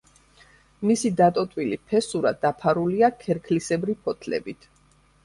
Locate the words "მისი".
0.91-1.11